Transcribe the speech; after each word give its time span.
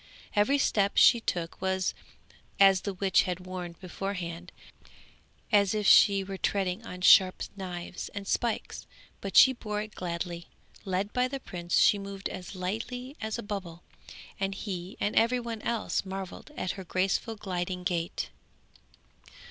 Every 0.35 0.57
step 0.57 0.97
she 0.97 1.19
took 1.19 1.61
was, 1.61 1.93
as 2.59 2.81
the 2.81 2.93
witch 2.95 3.21
had 3.29 3.41
warned 3.45 3.75
her 3.75 3.81
beforehand, 3.81 4.51
as 5.51 5.75
if 5.75 5.85
she 5.85 6.23
were 6.23 6.39
treading 6.39 6.83
on 6.83 7.01
sharp 7.01 7.43
knives 7.55 8.09
and 8.15 8.27
spikes, 8.27 8.87
but 9.19 9.37
she 9.37 9.53
bore 9.53 9.79
it 9.79 9.93
gladly; 9.93 10.47
led 10.85 11.13
by 11.13 11.27
the 11.27 11.39
prince, 11.39 11.77
she 11.77 11.99
moved 11.99 12.29
as 12.29 12.55
lightly 12.55 13.15
as 13.21 13.37
a 13.37 13.43
bubble, 13.43 13.83
and 14.39 14.55
he 14.55 14.97
and 14.99 15.15
every 15.15 15.39
one 15.39 15.61
else 15.61 16.03
marvelled 16.03 16.49
at 16.57 16.71
her 16.71 16.83
graceful 16.83 17.35
gliding 17.35 17.83
gait. 17.83 18.31